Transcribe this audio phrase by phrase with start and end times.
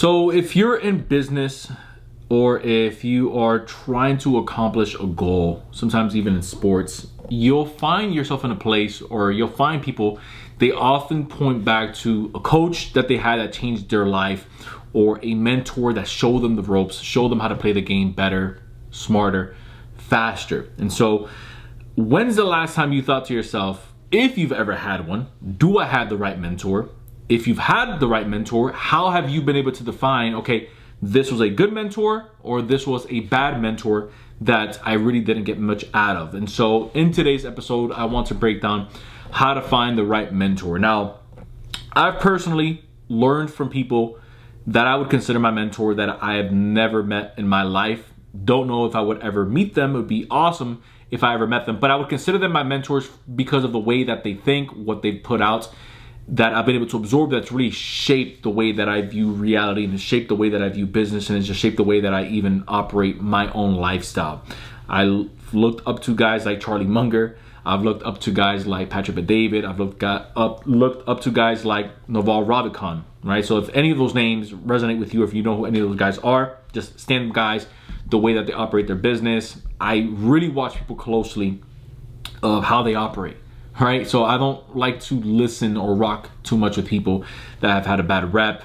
[0.00, 1.70] So, if you're in business
[2.30, 8.14] or if you are trying to accomplish a goal, sometimes even in sports, you'll find
[8.14, 10.18] yourself in a place or you'll find people,
[10.56, 14.46] they often point back to a coach that they had that changed their life
[14.94, 18.10] or a mentor that showed them the ropes, showed them how to play the game
[18.10, 19.54] better, smarter,
[19.98, 20.70] faster.
[20.78, 21.28] And so,
[21.96, 25.26] when's the last time you thought to yourself, if you've ever had one,
[25.58, 26.88] do I have the right mentor?
[27.30, 30.68] If you've had the right mentor, how have you been able to define, okay,
[31.00, 35.44] this was a good mentor or this was a bad mentor that I really didn't
[35.44, 36.34] get much out of?
[36.34, 38.88] And so in today's episode, I want to break down
[39.30, 40.80] how to find the right mentor.
[40.80, 41.20] Now,
[41.92, 44.18] I've personally learned from people
[44.66, 48.12] that I would consider my mentor that I have never met in my life.
[48.44, 49.94] Don't know if I would ever meet them.
[49.94, 52.62] It would be awesome if I ever met them, but I would consider them my
[52.62, 55.72] mentors because of the way that they think, what they've put out,
[56.30, 59.84] that I've been able to absorb that's really shaped the way that I view reality
[59.84, 62.00] and it's shaped the way that I view business and it's just shaped the way
[62.00, 64.42] that I even operate my own lifestyle.
[64.88, 67.36] I looked up to guys like Charlie Munger.
[67.66, 69.64] I've looked up to guys like Patrick Bet-David.
[69.64, 73.02] I've looked up looked up to guys like Naval Ravikant.
[73.22, 73.44] Right.
[73.44, 75.88] So if any of those names resonate with you, if you know who any of
[75.88, 77.66] those guys are, just stand up guys,
[78.06, 79.60] the way that they operate their business.
[79.80, 81.60] I really watch people closely
[82.42, 83.36] of how they operate
[83.78, 84.08] right?
[84.08, 87.24] So I don't like to listen or rock too much with people
[87.60, 88.64] that have had a bad rep,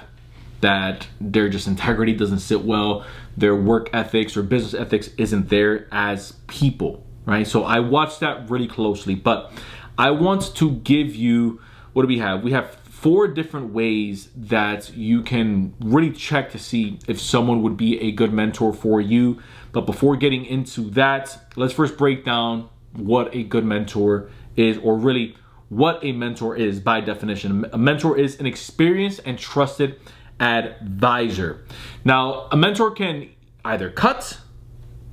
[0.60, 3.04] that their just integrity doesn't sit well,
[3.36, 7.46] their work ethics or business ethics isn't there as people, right?
[7.46, 9.52] So I watch that really closely, but
[9.98, 11.60] I want to give you
[11.92, 12.42] what do we have?
[12.42, 17.76] We have four different ways that you can really check to see if someone would
[17.76, 19.40] be a good mentor for you.
[19.72, 24.96] But before getting into that, let's first break down what a good mentor is, or
[24.96, 25.36] really
[25.68, 27.66] what a mentor is by definition.
[27.72, 30.00] A mentor is an experienced and trusted
[30.38, 31.64] advisor.
[32.04, 33.30] Now, a mentor can
[33.64, 34.38] either cut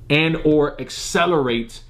[0.08, 1.82] and or accelerate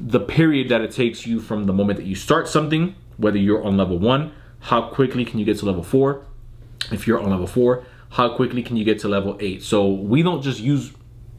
[0.00, 3.62] the period that it takes you from the moment that you start something, whether you're
[3.62, 6.24] on level 1, how quickly can you get to level 4?
[6.90, 9.62] If you're on level 4, how quickly can you get to level 8?
[9.62, 10.92] So, we don't just use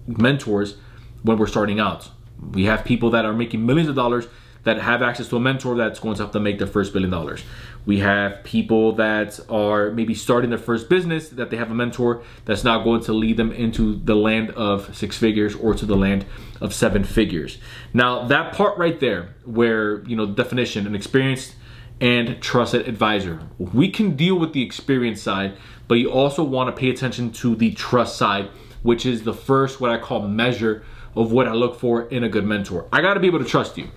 [0.08, 0.78] mentors
[1.24, 2.10] when we're starting out.
[2.52, 4.28] We have people that are making millions of dollars
[4.64, 7.10] that have access to a mentor that's going to help them make their first billion
[7.10, 7.44] dollars.
[7.86, 12.24] We have people that are maybe starting their first business that they have a mentor
[12.46, 15.96] that's not going to lead them into the land of six figures or to the
[15.96, 16.26] land
[16.62, 17.58] of seven figures.
[17.94, 21.56] Now, that part right there, where, you know, definition, an experienced
[22.02, 23.40] and trusted advisor.
[23.58, 27.56] We can deal with the experience side, but you also want to pay attention to
[27.56, 28.50] the trust side,
[28.84, 30.84] which is the first, what I call measure
[31.16, 32.88] of what I look for in a good mentor.
[32.94, 33.90] I got to be able to trust you.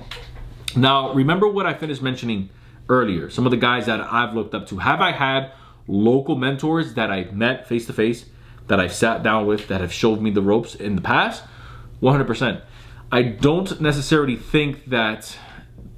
[0.77, 2.50] Now, remember what I finished mentioning
[2.88, 3.31] earlier.
[3.31, 4.78] Some of the guys that I've looked up to.
[4.78, 5.53] Have I had
[5.87, 8.27] local mentors that I've met face to face,
[8.69, 11.43] that I've sat down with, that have showed me the ropes in the past?
[12.00, 12.62] 100%.
[13.10, 15.37] I don't necessarily think that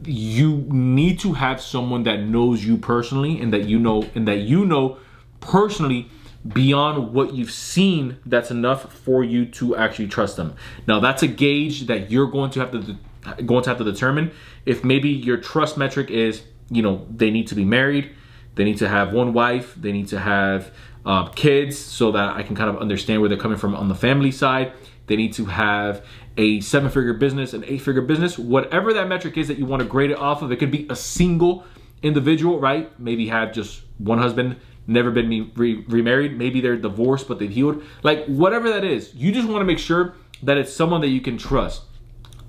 [0.04, 4.40] you need to have someone that knows you personally and that you know and that
[4.40, 4.98] you know
[5.40, 6.10] personally
[6.46, 10.54] beyond what you've seen that's enough for you to actually trust them.
[10.86, 12.98] Now that's a gauge that you're going to have to
[13.44, 14.30] going to have to determine
[14.66, 18.10] if maybe your trust metric is, you know, they need to be married,
[18.54, 20.72] they need to have one wife, they need to have
[21.04, 23.94] uh, kids, so that I can kind of understand where they're coming from on the
[23.94, 24.72] family side.
[25.06, 26.04] They need to have
[26.36, 29.82] a seven figure business, an eight figure business, whatever that metric is that you want
[29.82, 30.50] to grade it off of.
[30.50, 31.64] It could be a single
[32.02, 32.98] individual, right?
[32.98, 34.56] Maybe have just one husband,
[34.86, 36.36] never been re- remarried.
[36.36, 37.82] Maybe they're divorced, but they've healed.
[38.02, 41.20] Like, whatever that is, you just want to make sure that it's someone that you
[41.20, 41.82] can trust.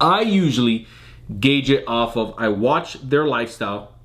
[0.05, 0.88] I usually
[1.39, 3.95] gauge it off of I watch their lifestyle,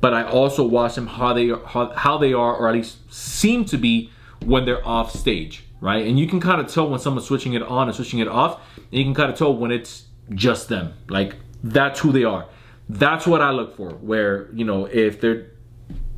[0.00, 3.66] but I also watch them how they how, how they are, or at least seem
[3.66, 4.10] to be
[4.44, 6.06] when they're off stage, right?
[6.06, 8.60] And you can kind of tell when someone's switching it on and switching it off,
[8.76, 10.94] and you can kind of tell when it's just them.
[11.08, 12.46] Like that's who they are.
[12.88, 13.90] That's what I look for.
[13.90, 15.50] Where you know if they're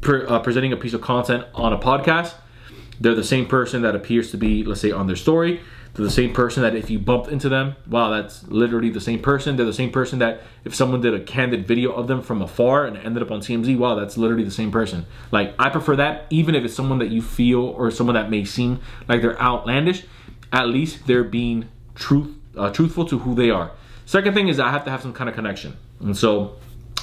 [0.00, 2.34] pre- uh, presenting a piece of content on a podcast,
[3.00, 5.61] they're the same person that appears to be, let's say, on their story
[5.94, 9.23] they're the same person that if you bumped into them, wow, that's literally the same
[9.23, 9.56] person.
[9.56, 12.85] They're the same person that if someone did a candid video of them from afar
[12.85, 15.06] and ended up on TMZ, wow, that's literally the same person.
[15.31, 18.44] Like, I prefer that, even if it's someone that you feel or someone that may
[18.44, 20.05] seem like they're outlandish,
[20.52, 23.73] at least they're being truth uh, truthful to who they are.
[24.05, 25.76] Second thing is I have to have some kind of connection.
[26.00, 26.56] And so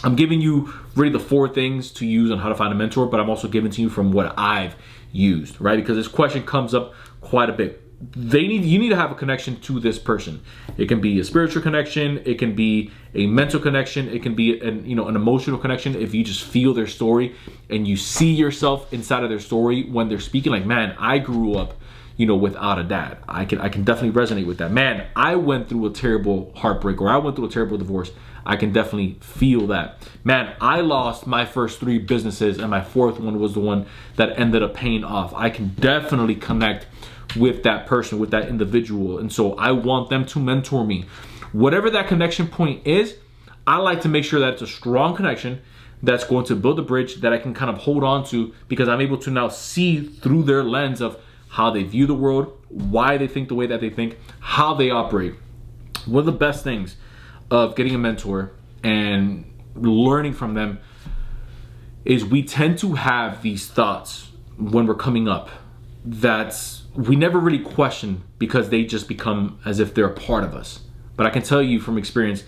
[0.04, 3.06] I'm giving you really the four things to use on how to find a mentor,
[3.06, 4.76] but I'm also giving to you from what I've
[5.12, 5.78] used, right?
[5.78, 7.82] Because this question comes up quite a bit
[8.16, 10.42] they need you need to have a connection to this person
[10.78, 14.60] it can be a spiritual connection it can be a mental connection it can be
[14.60, 17.36] an you know an emotional connection if you just feel their story
[17.70, 21.54] and you see yourself inside of their story when they're speaking like man i grew
[21.54, 21.76] up
[22.18, 23.18] you know, without a dad.
[23.28, 24.72] I can I can definitely resonate with that.
[24.72, 28.12] Man, I went through a terrible heartbreak or I went through a terrible divorce.
[28.46, 29.98] I can definitely feel that.
[30.24, 33.86] Man, I lost my first three businesses and my fourth one was the one
[34.16, 35.34] that ended up paying off.
[35.34, 36.88] I can definitely connect
[37.36, 39.20] with that person, with that individual.
[39.20, 41.06] And so I want them to mentor me.
[41.52, 43.18] Whatever that connection point is,
[43.68, 45.62] I like to make sure that it's a strong connection
[46.04, 48.88] that's going to build a bridge that I can kind of hold on to because
[48.88, 51.18] I'm able to now see through their lens of
[51.50, 54.90] how they view the world, why they think the way that they think, how they
[54.90, 55.36] operate.
[56.06, 56.96] One of the best things
[57.52, 58.54] of getting a mentor
[58.84, 59.46] and
[59.76, 60.80] learning from them
[62.06, 65.50] is we tend to have these thoughts when we're coming up
[66.04, 66.56] that
[66.96, 70.80] we never really question because they just become as if they're a part of us.
[71.16, 72.44] But I can tell you from experience,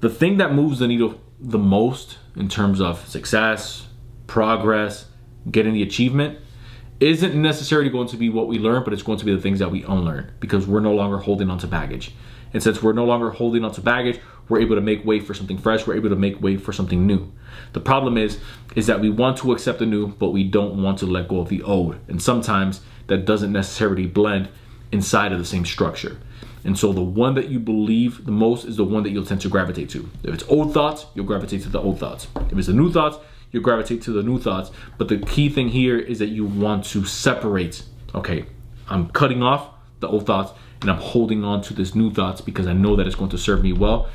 [0.00, 3.88] the thing that moves the needle the most in terms of success,
[4.26, 5.06] progress,
[5.50, 6.38] getting the achievement
[7.00, 9.58] isn't necessarily going to be what we learn, but it's going to be the things
[9.58, 12.14] that we unlearn because we're no longer holding on to baggage.
[12.52, 15.34] And since we're no longer holding on to baggage, we're able to make way for
[15.34, 15.86] something fresh.
[15.86, 17.32] We're able to make way for something new.
[17.72, 18.38] The problem is,
[18.74, 21.40] is that we want to accept the new, but we don't want to let go
[21.40, 21.96] of the old.
[22.08, 24.48] And sometimes that doesn't necessarily blend
[24.92, 26.18] inside of the same structure.
[26.64, 29.40] And so the one that you believe the most is the one that you'll tend
[29.42, 30.08] to gravitate to.
[30.24, 32.28] If it's old thoughts, you'll gravitate to the old thoughts.
[32.50, 33.18] If it's the new thoughts,
[33.56, 34.70] you gravitate to the new thoughts.
[34.98, 37.82] But the key thing here is that you want to separate.
[38.14, 38.44] Okay,
[38.88, 39.70] I'm cutting off
[40.00, 43.06] the old thoughts and I'm holding on to this new thoughts because I know that
[43.06, 44.08] it's going to serve me well.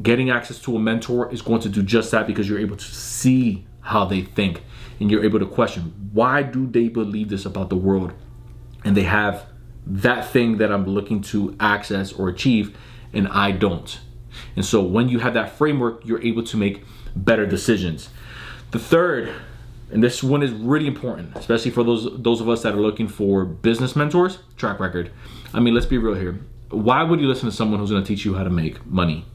[0.00, 2.84] Getting access to a mentor is going to do just that because you're able to
[2.84, 4.62] see how they think
[5.00, 8.12] and you're able to question why do they believe this about the world
[8.84, 9.44] and they have
[9.84, 12.78] that thing that I'm looking to access or achieve
[13.12, 14.00] and I don't.
[14.54, 16.84] And so when you have that framework, you're able to make
[17.16, 18.08] better decisions.
[18.72, 19.30] The third,
[19.90, 23.06] and this one is really important, especially for those those of us that are looking
[23.06, 25.10] for business mentors, track record.
[25.52, 26.40] I mean, let's be real here.
[26.70, 29.26] Why would you listen to someone who's going to teach you how to make money,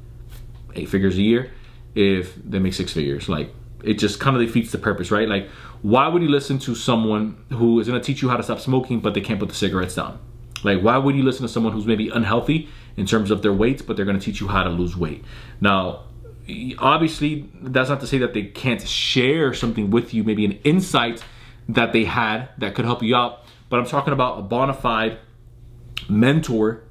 [0.73, 1.51] eight figures a year,
[1.93, 3.29] if they make six figures?
[3.29, 3.53] Like,
[3.83, 5.29] it just kind of defeats the purpose, right?
[5.29, 5.47] Like,
[5.83, 8.59] why would you listen to someone who is going to teach you how to stop
[8.59, 10.17] smoking, but they can't put the cigarettes down?
[10.63, 13.85] Like, why would you listen to someone who's maybe unhealthy in terms of their weight,
[13.85, 15.23] but they're going to teach you how to lose weight?
[15.61, 16.05] Now,
[16.79, 21.23] obviously that's not to say that they can't share something with you maybe an insight
[21.67, 25.17] that they had that could help you out but i'm talking about a bona fide
[26.09, 26.83] mentor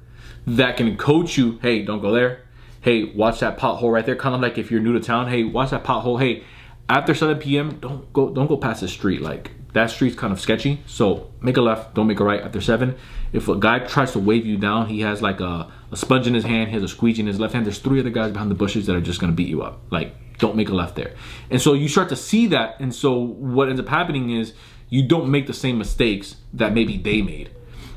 [0.45, 2.43] that can coach you hey don't go there.
[2.81, 4.15] Hey watch that pothole right there.
[4.15, 6.19] Kind of like if you're new to town hey watch that pothole.
[6.19, 6.43] Hey
[6.89, 9.21] after 7 p.m don't go don't go past the street.
[9.21, 12.61] Like that street's kind of sketchy so make a left don't make a right after
[12.61, 12.95] 7
[13.33, 16.33] if a guy tries to wave you down he has like a a sponge in
[16.33, 17.65] his hand, he has a squeegee in his left hand.
[17.65, 19.81] There's three other guys behind the bushes that are just gonna beat you up.
[19.89, 21.13] Like, don't make a left there.
[21.49, 24.53] And so you start to see that, and so what ends up happening is
[24.89, 27.51] you don't make the same mistakes that maybe they made.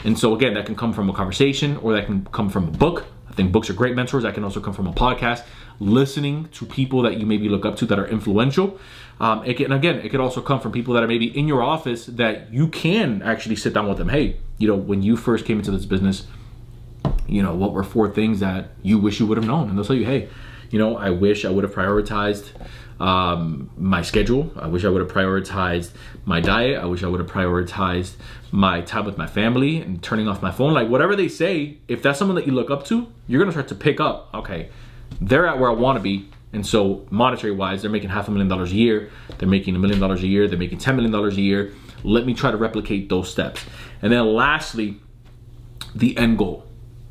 [0.04, 2.70] And so again, that can come from a conversation or that can come from a
[2.70, 3.06] book.
[3.28, 4.24] I think books are great mentors.
[4.24, 5.44] That can also come from a podcast,
[5.78, 8.78] listening to people that you maybe look up to that are influential.
[9.20, 11.62] Um, it can, again, it could also come from people that are maybe in your
[11.62, 14.08] office that you can actually sit down with them.
[14.08, 16.26] Hey, you know, when you first came into this business,
[17.26, 19.68] you know, what were four things that you wish you would have known?
[19.68, 20.28] And they'll tell you, hey,
[20.70, 22.50] you know, I wish I would have prioritized
[23.00, 24.52] um, my schedule.
[24.56, 25.92] I wish I would have prioritized
[26.24, 26.78] my diet.
[26.80, 28.14] I wish I would have prioritized
[28.52, 30.74] my time with my family and turning off my phone.
[30.74, 33.68] Like whatever they say, if that's someone that you look up to, you're gonna start
[33.68, 34.28] to pick up.
[34.34, 34.68] Okay,
[35.20, 38.30] they're at where I want to be, and so monetary wise, they're making half a
[38.30, 39.10] million dollars a year.
[39.38, 40.46] They're making a million dollars a year.
[40.46, 41.72] They're making ten million dollars a year.
[42.04, 43.64] Let me try to replicate those steps.
[44.02, 45.00] And then lastly,
[45.94, 46.66] the end goal.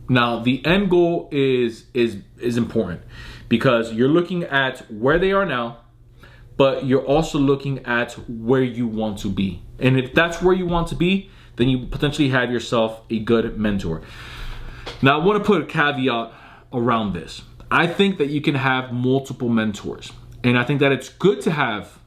[0.10, 3.02] Now, the end goal is is is important
[3.48, 5.82] because you're looking at where they are now,
[6.58, 9.62] but you're also looking at where you want to be.
[9.78, 13.58] And if that's where you want to be, then you potentially have yourself a good
[13.58, 14.02] mentor.
[15.02, 16.34] Now, I want to put a caveat
[16.74, 17.44] around this.
[17.70, 20.12] I think that you can have multiple mentors.
[20.44, 21.99] And I think that it's good to have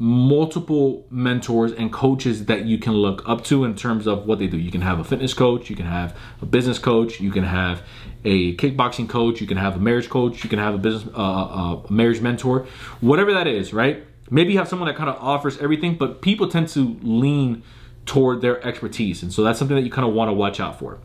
[0.00, 4.46] multiple mentors and coaches that you can look up to in terms of what they
[4.46, 4.56] do.
[4.56, 7.82] You can have a fitness coach, you can have a business coach, you can have
[8.24, 11.20] a kickboxing coach, you can have a marriage coach, you can have a business uh,
[11.20, 12.66] uh, a marriage mentor,
[13.00, 14.04] whatever that is, right?
[14.30, 17.64] Maybe you have someone that kind of offers everything, but people tend to lean
[18.06, 20.78] toward their expertise, and so that's something that you kind of want to watch out
[20.78, 21.00] for.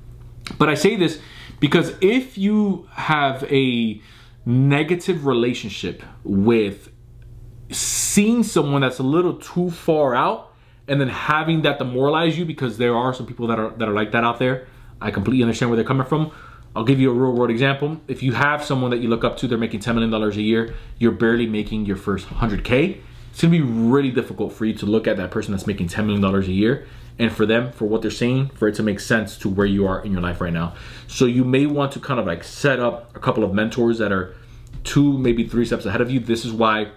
[0.60, 1.20] But I say this
[1.60, 4.00] because if you have a
[4.46, 6.90] negative relationship with
[7.74, 10.53] seeing someone that's a little too far out
[10.88, 13.94] and then having that demoralize you because there are some people that are that are
[13.94, 14.68] like that out there.
[15.01, 16.32] I completely understand where they're coming from.
[16.75, 18.01] I'll give you a real world example.
[18.08, 20.74] If you have someone that you look up to, they're making $10 million a year,
[20.98, 23.00] you're barely making your first 100K,
[23.30, 26.06] it's gonna be really difficult for you to look at that person that's making $10
[26.06, 26.88] million a year
[27.20, 29.86] and for them, for what they're saying, for it to make sense to where you
[29.88, 30.75] are in your life right now.
[31.08, 34.12] So you may want to kind of like set up a couple of mentors that
[34.12, 34.36] are
[34.84, 36.20] two, maybe three steps ahead of you.
[36.20, 36.92] This is why,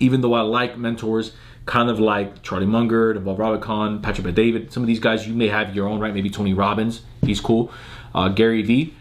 [0.00, 1.32] even though I like mentors,
[1.66, 5.48] kind of like Charlie Munger, Naval Ravikant, Patrick Bet-David, some of these guys, you may
[5.48, 6.12] have your own, right?
[6.12, 7.70] Maybe Tony Robbins, he's cool.
[8.14, 8.94] Uh, Gary Vee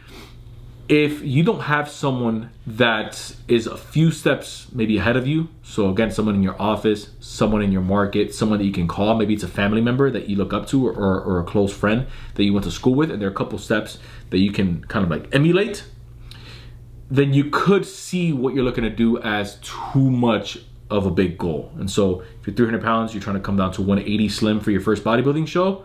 [0.89, 5.87] if you don't have someone that is a few steps maybe ahead of you, so
[5.87, 9.35] again, someone in your office, someone in your market, someone that you can call, maybe
[9.35, 12.43] it's a family member that you look up to or, or a close friend that
[12.43, 13.99] you went to school with, and there are a couple steps
[14.31, 15.83] that you can kind of like emulate,
[17.11, 20.57] then you could see what you're looking to do as too much
[20.89, 21.71] of a big goal.
[21.77, 24.71] And so if you're 300 pounds, you're trying to come down to 180 slim for
[24.71, 25.83] your first bodybuilding show,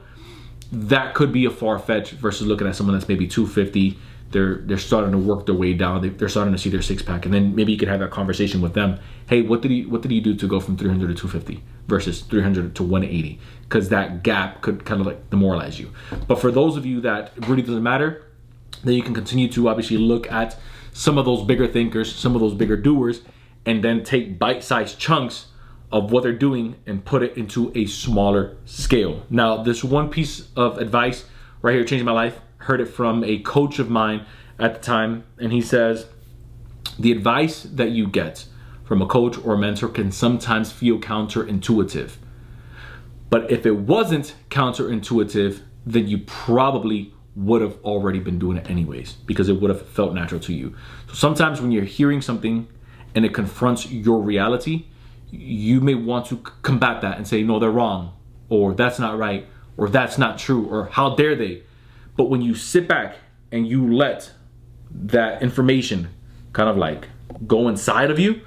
[0.73, 3.99] that could be a far fetch versus looking at someone that's maybe 250
[4.35, 6.03] they're they're starting to work their way down.
[6.03, 8.11] They, are starting to see their six pack, and then maybe you could have that
[8.11, 8.99] conversation with them.
[9.29, 12.21] Hey, what did he what did he do to go from 300 to 250 versus
[12.23, 13.39] 300 to 180?
[13.63, 15.93] Because that gap could kind of like demoralize you.
[16.27, 18.27] But for those of you that really doesn't matter,
[18.83, 20.59] then you can continue to obviously look at
[20.93, 23.23] some of those bigger thinkers, some of those bigger doers,
[23.67, 25.47] and then take bite-sized chunks
[25.93, 29.23] of what they're doing and put it into a smaller scale.
[29.31, 31.25] Now, this one piece of advice
[31.63, 34.25] right here changed my life heard it from a coach of mine
[34.59, 36.07] at the time, and he says,
[36.99, 38.47] The advice that you get
[38.85, 42.13] from a coach or a mentor can sometimes feel counterintuitive.
[43.31, 49.13] But if it wasn't counterintuitive, then you probably would have already been doing it anyways
[49.13, 50.75] because it would have felt natural to you.
[51.09, 52.69] So sometimes when you're hearing something
[53.15, 54.87] and it confronts your reality,
[55.31, 58.15] you may want to combat that and say, no, they're wrong,
[58.49, 61.63] or that's not right, or that's not true, or how dare they.
[62.17, 63.17] But when you sit back
[63.51, 64.33] and you let
[64.91, 66.09] that information
[66.53, 67.09] kind of like
[67.47, 68.41] go inside of you,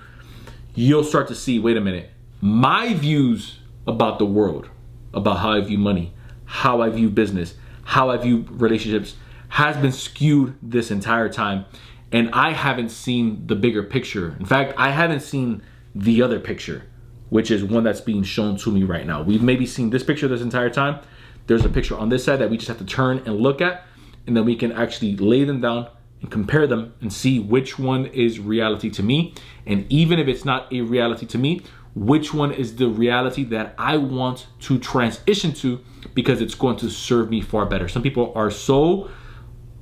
[0.75, 2.09] you'll start to see wait a minute,
[2.39, 4.69] my views about the world,
[5.13, 6.13] about how I view money,
[6.45, 9.15] how I view business, how I view relationships
[9.49, 11.65] has been skewed this entire time.
[12.11, 14.35] And I haven't seen the bigger picture.
[14.39, 15.61] In fact, I haven't seen
[15.93, 16.83] the other picture,
[17.29, 19.21] which is one that's being shown to me right now.
[19.21, 21.01] We've maybe seen this picture this entire time,
[21.47, 23.85] there's a picture on this side that we just have to turn and look at,
[24.27, 25.89] and then we can actually lay them down
[26.21, 29.33] and compare them and see which one is reality to me.
[29.65, 31.61] And even if it's not a reality to me,
[31.95, 35.79] which one is the reality that I want to transition to
[36.13, 37.87] because it's going to serve me far better.
[37.87, 39.09] Some people are so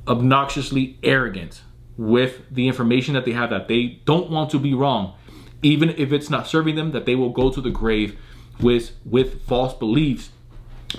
[0.07, 1.61] obnoxiously arrogant
[1.97, 5.13] with the information that they have that they don't want to be wrong
[5.61, 8.17] even if it's not serving them that they will go to the grave
[8.59, 10.29] with with false beliefs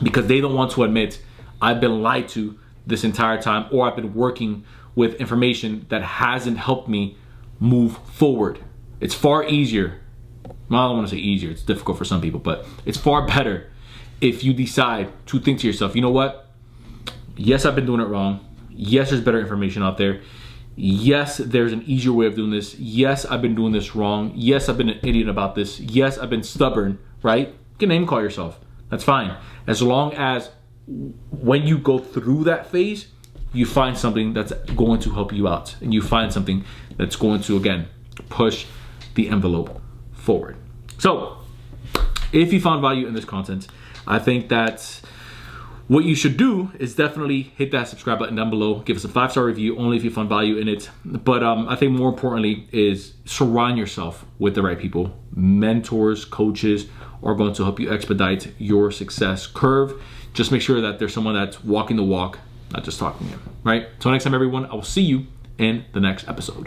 [0.02, 1.20] because they don't want to admit
[1.60, 6.58] I've been lied to this entire time or I've been working with information that hasn't
[6.58, 7.16] helped me
[7.60, 8.58] move forward.
[9.00, 10.00] It's far easier.
[10.68, 13.26] Well, I don't want to say easier, it's difficult for some people, but it's far
[13.26, 13.70] better
[14.20, 16.48] if you decide to think to yourself, you know what?
[17.36, 18.44] Yes, I've been doing it wrong.
[18.70, 20.22] Yes, there's better information out there.
[20.76, 22.75] Yes, there's an easier way of doing this.
[22.75, 24.33] Yes, I've been doing this wrong.
[24.35, 25.80] Yes, I've been an idiot about this.
[25.80, 27.49] Yes, I've been stubborn, right?
[27.49, 28.61] You can name call yourself.
[28.90, 29.37] That's fine.
[29.66, 30.50] As long as
[31.30, 33.09] when you go through that phase,
[33.54, 36.64] you find something that's going to help you out and you find something
[36.99, 37.88] that's going to, again,
[38.28, 38.66] push
[39.14, 39.80] the envelope
[40.12, 40.56] forward.
[40.99, 41.38] So,
[42.33, 43.66] if you found value in this content,
[44.06, 45.00] I think that
[45.88, 48.80] what you should do is definitely hit that subscribe button down below.
[48.80, 50.90] Give us a five star review only if you find value in it.
[51.04, 56.86] But um, I think more importantly is surround yourself with the right people, mentors, coaches,
[57.22, 60.00] are going to help you expedite your success curve.
[60.32, 62.38] Just make sure that there's someone that's walking the walk,
[62.72, 63.38] not just talking it.
[63.64, 63.88] Right?
[64.00, 65.26] So next time, everyone, I will see you
[65.58, 66.64] in the next episode.